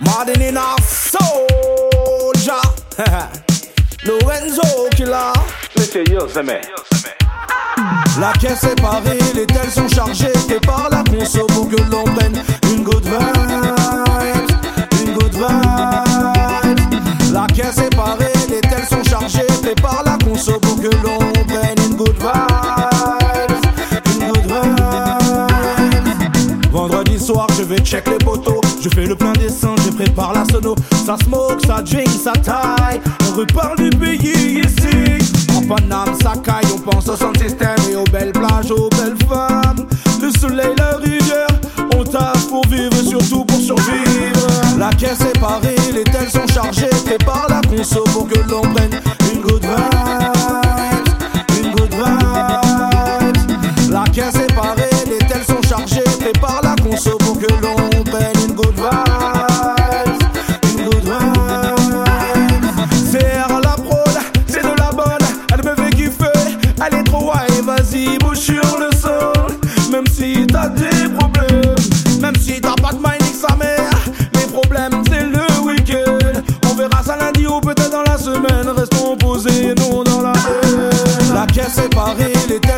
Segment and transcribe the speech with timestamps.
[0.00, 2.60] Martin in a soldier.
[4.04, 4.62] Lorenzo
[6.10, 6.60] Yoseme.
[8.18, 10.32] La caisse est parée, les tels sont chargés.
[10.48, 12.42] Prépare la conso pour que l'on prenne
[12.72, 13.14] une good vibe.
[15.02, 15.44] Une good vibe.
[17.32, 19.46] La caisse est parée, les tels sont chargés.
[19.62, 20.03] Prépare la
[27.16, 28.60] Je vais check les poteaux.
[28.82, 30.74] Je fais le plein d'essence, je prépare la sono.
[31.06, 33.00] Ça smoke, ça drink, ça taille.
[33.28, 35.32] On reparle du pays ici.
[35.56, 39.16] En Paname, ça caille, on pense au sound system et aux belles plages, aux belles
[39.28, 39.86] femmes.
[40.20, 41.46] Le soleil, la rivière,
[41.96, 44.46] on taffe pour vivre, surtout pour survivre.
[44.76, 46.90] La caisse est parée, les tels sont chargés.
[47.06, 49.00] Prépare la conso pour que l'on prenne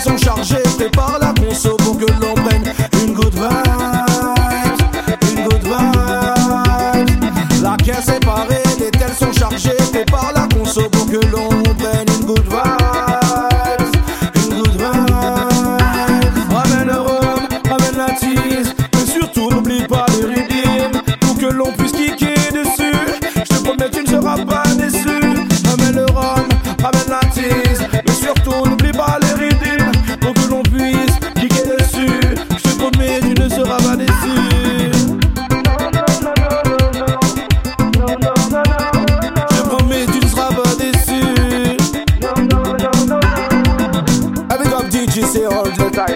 [0.00, 0.69] les tels sont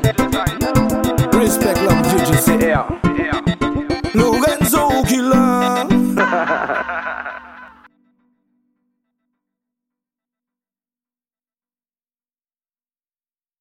[0.00, 0.41] Friday.